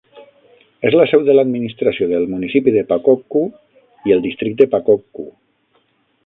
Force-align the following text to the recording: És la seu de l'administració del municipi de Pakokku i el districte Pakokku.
És 0.89 0.95
la 0.99 1.03
seu 1.11 1.25
de 1.27 1.35
l'administració 1.35 2.07
del 2.13 2.25
municipi 2.31 2.73
de 2.77 2.83
Pakokku 2.93 3.43
i 4.11 4.17
el 4.17 4.25
districte 4.25 4.69
Pakokku. 4.73 5.29